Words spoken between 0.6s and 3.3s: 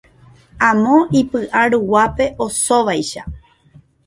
Amo ipyʼa ruguápe osóvaicha.